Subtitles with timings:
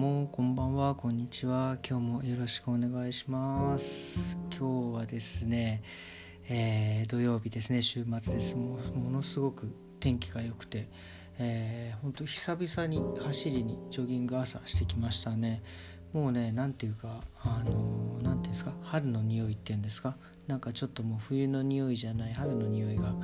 [0.00, 1.76] もこんばんはこんにちは。
[1.86, 4.38] 今日もよろしくお願いします。
[4.50, 5.82] 今日はですね、
[6.48, 7.82] えー、土曜日ですね。
[7.82, 8.56] 週末です。
[8.56, 10.88] もうものすごく天気が良くて、
[11.38, 15.62] えー、本当久々に走りにジョギング朝してきましたね。
[16.14, 20.16] もうね何ていうかあの何ていうんですか春の匂いっていうんですか。
[20.46, 23.14] なんかちょっともう冬の匂いじゃない春の匂いが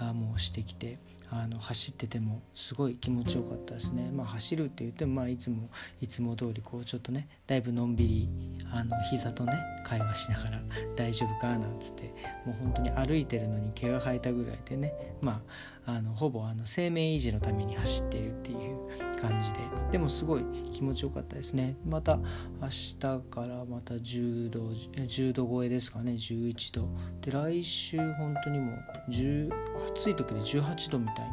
[0.00, 0.98] あもうしてきて
[1.30, 4.10] あの走っててもすごい気持ちよかったですね。
[4.12, 5.68] まあ、走るって言っても、まあ、いつも
[6.00, 8.28] いつも通りこうちょっとねだいぶのんびり
[8.72, 9.52] あの膝とね
[9.84, 10.60] 会話しながら
[10.96, 12.14] 「大丈夫か?」なんつって
[12.44, 15.42] もう本当に歩いてるのに毛が生えたぐらいでねま
[15.86, 18.78] ああのほぼあの生命維持のために走ってるっていう
[19.22, 19.60] 感じで
[19.92, 21.76] でもすごい気持ちよかったですね。
[21.86, 22.18] また
[22.60, 22.96] 明日
[23.30, 26.88] からまた10度10度超えですかね11度
[27.22, 29.50] で来週本当にもう10
[29.92, 31.26] 暑い時で18度みたい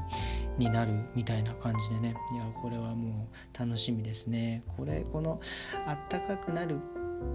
[0.57, 2.15] になるみたいな感じでね。
[2.33, 4.63] いやこれはもう楽しみですね。
[4.77, 5.41] これこの
[5.85, 6.79] あったかくなる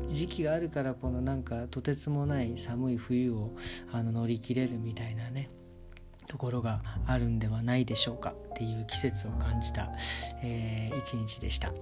[0.08, 3.50] 時期があるからこのなんかとてつもない寒い冬を
[3.92, 5.50] あの乗り切れるみたいなね
[6.26, 9.90] ところがあるんではないでしょうかっていう季節を感じた、
[10.42, 11.72] えー、一日でした。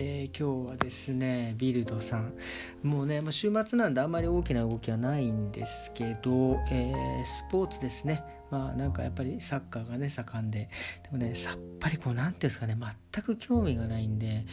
[0.00, 2.34] えー、今日はですねビルドさん。
[2.82, 8.22] もうね、まあ、週末なんであんまり大きな動きはないんですけど、えー、スポーツですね。
[8.50, 10.70] まあなんかやっぱりサッカーがね盛んで。
[11.02, 12.76] でもねさっぱりこう何ていうんですかね
[13.12, 14.46] 全く興味がないんで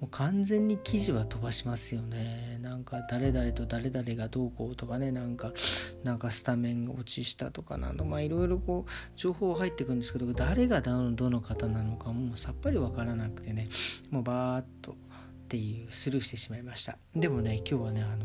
[0.00, 2.58] もう完全に記事は飛ばしますよね。
[2.62, 5.12] なんか誰々と誰々がどうこうとかね。
[5.12, 5.52] なんか
[6.04, 13.68] なんかスタメン落ちしたとかなどまあいろいろこう情報入ってくるんですけど誰がどの方なのかもうさっぱり分からなくてね。
[14.10, 14.94] もうバーッとっ
[15.48, 16.96] ていうスルーしてしまいました。
[17.14, 18.24] でもね今日はねあの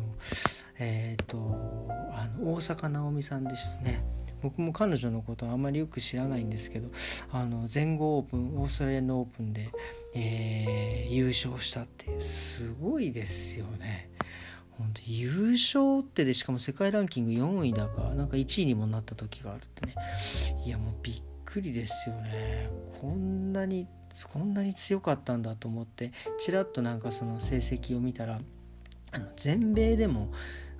[0.79, 4.01] えっ、ー、とあの大坂なおみさんですね。
[4.41, 6.89] 僕も彼女のことはあまりよく知らないんですけど
[7.31, 9.69] あの全豪オープンオーストラリアのオープンで、
[10.13, 14.09] えー、優勝したってすごいですよね。
[14.77, 19.95] 本当優勝ってでしかも世界ランキング4位だかなんか1位にもなった時があるってね。
[20.65, 22.69] いやもうびっくりですよね。
[22.99, 23.87] こんなに
[24.31, 28.39] こんなに強かったんだと思ってちらっとなんかその成績を見たら
[29.11, 30.31] あの全米でも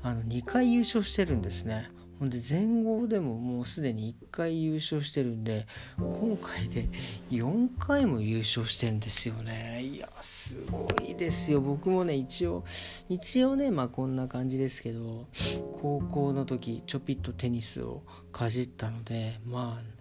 [0.02, 1.90] あの2回優勝してるんですね。
[2.20, 5.68] ほんで全豪でももうすでに1回優勝してるんで
[5.98, 6.88] 今回で
[7.32, 9.84] 4回も優勝してるんですよね。
[9.84, 11.62] いやすごいですよ。
[11.62, 12.64] 僕もね一応
[13.10, 15.28] 一応ねまあこんな感じですけど
[15.82, 19.96] 高校の時ちょぴっとテニスをかじったのでまあ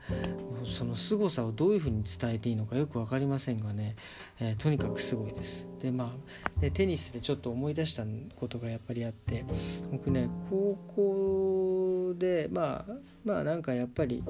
[0.66, 3.96] その凄さをどういうふうに伝えていいのかよく分かりませんがね、
[4.38, 5.68] えー、とにかくすごいです。
[5.80, 8.04] でまあでテニスでちょっと思い出した
[8.36, 9.44] ことがやっぱりあって
[9.90, 11.73] 僕ね高校
[12.12, 12.92] でまあ
[13.24, 14.22] まあなんかやっぱり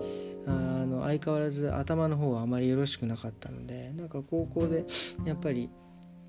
[0.47, 4.85] あの相変わらず頭の方はあまりよろしくなかったのでなんか高校で
[5.25, 5.69] やっぱり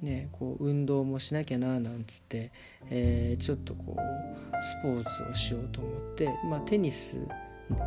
[0.01, 2.51] ね、こう運動もしなきゃななんつって、
[2.89, 7.25] えー、ちょっとこうスポーツをしようと思って、まあ、テニス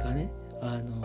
[0.02, 0.30] がね、
[0.60, 1.02] あの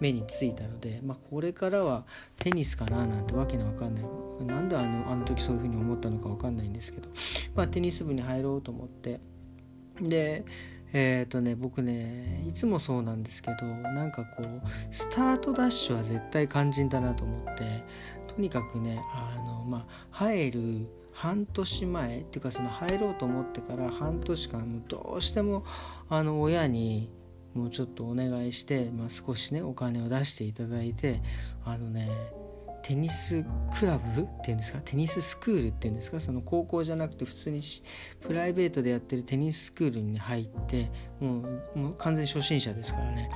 [0.00, 2.04] 目についたので、まあ、これからは
[2.38, 4.04] テニスかななんてわけのわかんない。
[4.46, 7.08] なんであのあの時そういうふうに思ったのかわかんないんですけど、
[7.54, 9.20] まあ、テニス部に入ろうと思って
[10.00, 10.44] で
[10.92, 17.84] えっ、ー、とね僕ねいつもそうなんですけどなんかこうスタートダッシュは絶対肝心だなと思って
[18.26, 25.64] とにかくねあの、まあ、入る半年前っていうかその入ろうと思ってから半年間どうしても
[26.08, 27.10] あの親に
[27.54, 31.20] もうちょっとお願いして、まあ、少しねお金を出していただいて
[31.64, 32.08] あのね
[32.88, 33.44] テニス
[33.78, 34.80] クラブっていうんですか？
[34.82, 36.20] テニススクールっていうんですか？
[36.20, 37.60] その高校じゃなくて普通に
[38.26, 40.90] プライベートでやってるテニススクールに入って
[41.20, 41.42] も
[41.74, 43.30] うもう完全初心者ですからね。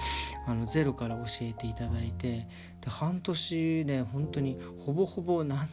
[0.46, 2.48] あのゼロから教えていただいて
[2.82, 5.68] で半年ね本当にほぼほぼなん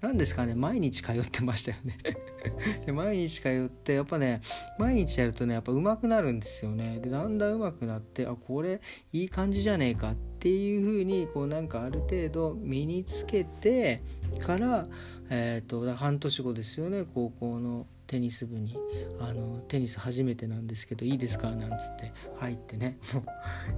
[0.00, 1.98] なんですかね毎日通ってましたよね。
[2.86, 4.40] で毎日通ってやっぱね
[4.78, 7.00] 毎日やるとねやっぱ上手くなるんですよね。
[7.00, 8.80] でだんだん上手くなってあこれ
[9.12, 14.02] いい感じじゃねえかっていう風にこうなんかある程度身につけて
[14.38, 14.86] から
[15.30, 18.76] えっ、ー、と半年後ですよね高校のテニス部に。
[19.20, 21.50] あのテニス初めてなんですけどいいですか？
[21.50, 22.98] なんつって入ってね。
[23.12, 23.24] も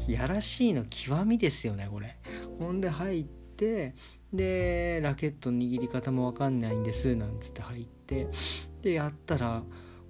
[0.09, 2.17] うやらしいの極みですよねこれ。
[2.61, 3.95] ほんで入って
[4.35, 8.29] でラケット握り方も分かんないんですなんつって入って
[8.83, 9.62] でやったら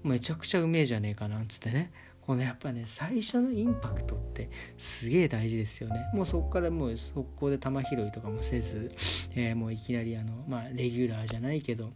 [0.02, 1.92] めちゃくちゃうめえじゃねえかなんつってね。
[2.20, 6.10] このやっぱね最初のインパクトってすげえ大事ですよね。
[6.12, 8.92] もうそこからもう速攻で球拾いとかもせず、
[9.34, 11.92] えー、もういきなりあのまあレギュラーじゃないけど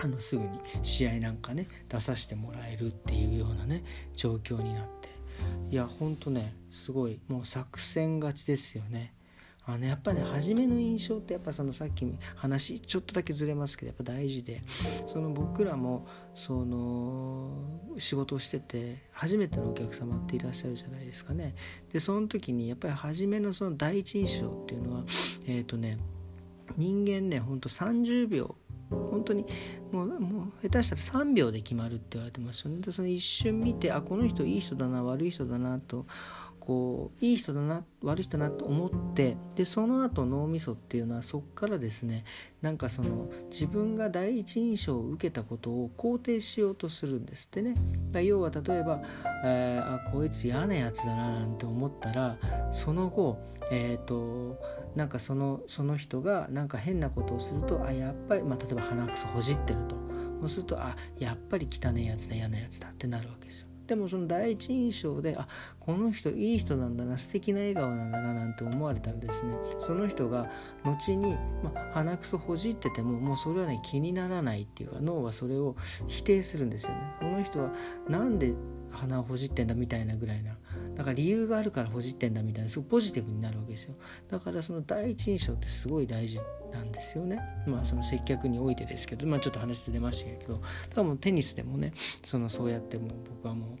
[0.00, 5.08] あのすぐに試合なんかね出させてもらえるっていうようなね状況になって。
[5.70, 9.14] いやほんとねすごいもう作戦勝ちですよね。
[9.68, 14.62] あのやっぱね初めの印象ってやっぱそのさっき話ちょっとだけずれますけどやっぱ大事で
[15.06, 17.52] その僕らもその
[17.98, 21.54] 仕事をしてて初めてのお客様っていらっしゃるじゃないですかね。
[21.92, 25.04] でその時にやっぱり初めのその第一印象っていうのは
[25.46, 25.98] えっ、ー、とね
[26.78, 28.56] 人間ねほんと30秒
[28.90, 29.44] 本当に
[29.92, 32.80] もうもう下手したら3秒で決まるって言われてますよね。
[32.80, 36.06] でその一瞬見てあこの人いい人だな悪い人だなと
[36.68, 42.24] こういい人だな悪い人だなと思ってでその後脳みそっていうのはそこからですね
[42.60, 47.72] なんかその自分が第一印象を受けたことを肯定しようとするんですってね。
[48.12, 49.00] だ要は例えば、
[49.46, 52.36] えー、あこいつ嫌なやつだななんて思ったら
[52.70, 53.38] その後
[53.70, 54.60] えっ、ー、と
[54.94, 59.96] なんかそのその人がなんか変なことをするとあやっぱり、まあ、例えば鼻くそほじってると。
[60.40, 63.67] そうするとあやっぱり汚いやつだ嫌なやつだってなるわけですよ。
[63.88, 65.48] でもその第一印象であ
[65.80, 70.50] この人いい人なんだな素敵な笑顔なんだななんて思われたらですねその人が
[70.84, 75.74] 後に、ま、鼻くそほじっててももうそれはね気にならないっていうか脳はそれを
[76.06, 77.00] 否定するんですよね。
[77.18, 77.72] この人は
[78.08, 78.52] なんで
[78.98, 80.56] 鼻をほじってんだみたいなぐらいな。
[80.94, 83.94] だから理由があるからほじってんだみたいなすごいポジティブになるわけですよ。
[84.28, 86.40] だからその第一印象ってすごい大事
[86.72, 87.38] なんですよね。
[87.66, 90.60] まあその接客においてですけどまあちょっと話ずれましたけど
[90.90, 91.92] 多分テニスでもね
[92.24, 93.78] そのそうやっても僕はも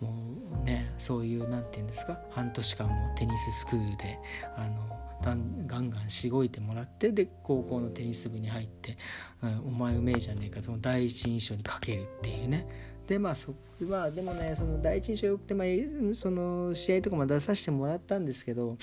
[0.00, 4.18] うもうねそういう何て言うんですか半年間もテニススクールで
[4.56, 8.98] あのガンガンしごいてもらってで高校のテニス部に入って、
[9.42, 12.66] うん、お前うめえじゃねえかその第一印象にかけるっていうね。
[13.06, 15.66] でまあそまあでもねその第一印象よくて、まあ、
[16.14, 18.76] その試合とかも出させてもらったんですけど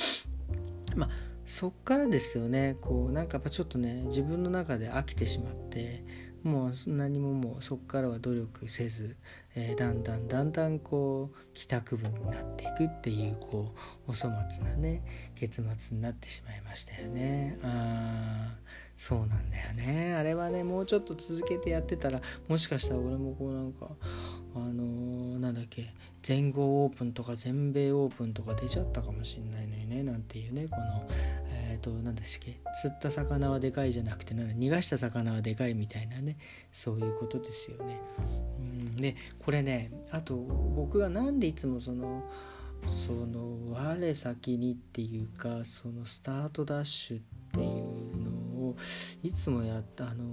[0.96, 1.10] まあ
[1.46, 2.78] そっからですよね。
[2.80, 6.04] こうなんかやっぱちょっとね自分の中で飽きてしまって
[6.42, 9.18] もう何ももうそっからは努力せず、
[9.56, 13.74] えー、だんだんだんだんこう帰宅部になっていくっていうこ
[14.08, 15.04] うお粗末なね
[15.36, 17.60] 結末になってしまいましたよね。
[17.64, 18.56] あ
[18.96, 23.90] そうなんだよねあれはねもうちょっと続けてやってたらもしかしたら俺もこうなんか
[24.56, 31.08] あのー、なんだっけ全豪オープンとか全米オープンとか出ちゃったかもしんないのにねなんていうねこの、
[32.04, 36.38] 何ですっけ釣った魚はでかいじゃなくてなん逃がした魚はでかいみたいなね
[36.72, 38.00] そういうことですよね。
[38.60, 42.24] うん、でこれねあと僕が何でいつもその
[42.86, 47.22] その我先にっていうかそのスタートダッシュっ
[47.54, 48.32] ていうの
[48.68, 48.76] を
[49.22, 50.24] いつもやったあの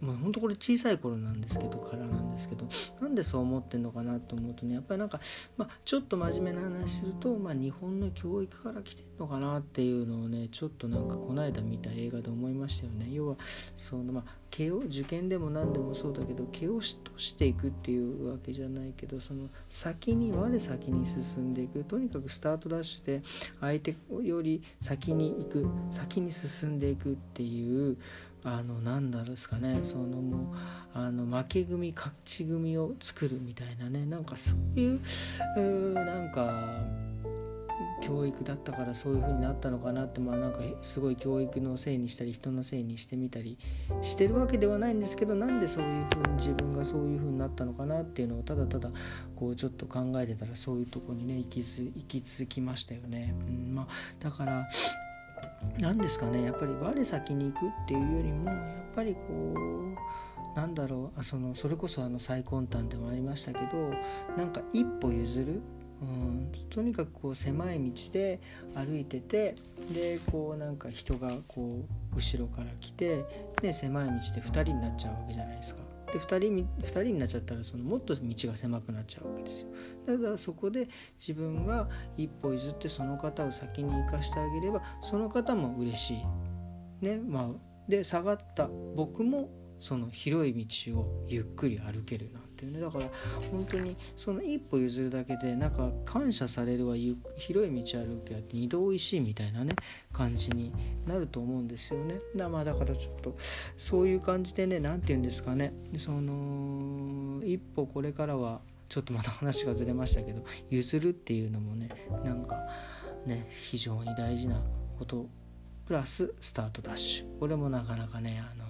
[0.00, 2.66] まあ本当これ小さい頃なんですけどからなんですけど
[3.00, 5.20] なんでそう思ってんのかなと思うとねやっぱりなんか、
[5.56, 13.08] まあ、ちょっと真面目な話すると、まあ、日本の教育から来てんのかなっていうのをねちょっとなんかこの間見た映画で思いましたよね。
[13.12, 13.36] 要は
[13.74, 21.84] そのまあ毛を受験でも何でもそうだけど毛をしとしていくっていうわけじゃないけどその先に我先に進んでいく。
[21.84, 23.22] とにかくスタートダッシュで
[23.60, 25.66] 相手より先に行く。
[25.90, 27.96] 先に進んでいくっていう
[28.42, 29.80] あのなんだろうですかね。
[29.82, 30.56] そのもう
[30.94, 34.04] あの負け組勝ち組を作るみたいなね。
[34.06, 35.00] なんかそういう
[35.56, 37.09] うなんか
[38.00, 43.58] 教育だったからそういう風になったのかなってまあなんかすごい教育のせいにしたり人のせいにしてみたり
[44.02, 48.90] してるわけではないんですけどなんでそういう風に自分がそういう風になったのかなっていうのをただただ
[49.36, 53.34] こうちょっと考えてたらそういうとこにね行き行き着きましたよね。
[53.48, 53.86] うんまあ、
[54.18, 54.66] だから
[55.78, 58.58] 何ですかねやっぱり我先に行くっていうよりもやっ
[58.94, 59.20] ぱりこ
[60.54, 63.92] うなんだろうそのそれこそあの最根端でもありましたけど
[64.36, 65.62] なんか一歩譲る
[66.00, 68.40] うん、とにかくこう狭い道で
[68.74, 69.54] 歩いてて
[69.92, 73.24] でこうなんか人がこう後ろから来て
[73.60, 75.80] で狭い道で2人になっちゃうわけじゃないですか。
[76.12, 79.68] で2人 ,2 人になっちゃったらそのもっと道が狭くなっちゃうわけですよ。
[80.06, 80.88] だからそこで
[81.18, 87.04] 自分が一歩譲ってその方を先に行かしてあげればその方も嬉しい。
[87.04, 87.48] ねまあ
[87.88, 92.80] で下がった僕もその広い道をゆっくり歩けるなんていうね。
[92.80, 93.06] だから
[93.50, 99.74] 本当にその一歩譲るだけでなんか感謝されるは広い道歩けや二度おいしいみたいなね
[100.12, 100.72] 感じに
[101.06, 102.20] なると思うんですよね。
[102.36, 103.34] だまあだからちょっと
[103.76, 105.72] そういう感じでね何て言うんですかね。
[105.96, 111.88] その一歩これからはちょっとまた話がずれましたけど譲るっていうのもね
[112.22, 112.68] なんか
[113.26, 114.62] ね非常に大事な
[114.98, 115.26] こと。
[115.86, 117.38] プラススタートダッシュ。
[117.40, 118.64] これもなかなかねあの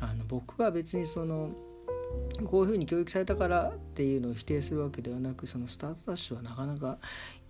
[0.00, 1.50] あの僕は別にその
[2.44, 6.98] こういうふうに教育されたからっていうのを否定するわけではなくそのスタートダッシュはなかなか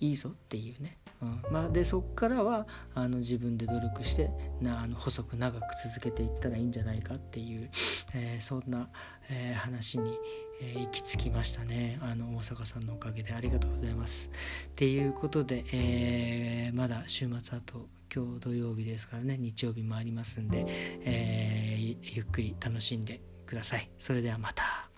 [0.01, 1.43] いいぞっていうね、うん。
[1.51, 4.31] まあ、でそこからはあの自分で努力して
[4.61, 7.71] なあの細く長く続けていったらいいんじゃないかっていう、
[8.15, 8.89] えー、そんな、
[9.29, 10.19] えー、話に、
[10.61, 11.99] えー、行き着きましたね。
[12.03, 14.31] あの大阪さんのおかげでありがとうございます。
[14.69, 21.70] っていうことで、えまだ週末あと今日土曜日ですからね日曜日もありますんで、え、
[22.03, 23.91] ゆっくり楽しんでください。
[23.99, 24.89] それではまた。